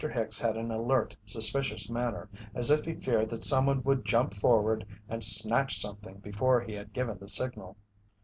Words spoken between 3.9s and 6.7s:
jump forward and snatch something before